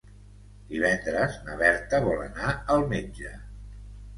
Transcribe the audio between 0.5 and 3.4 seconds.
Divendres na Berta vol anar al metge.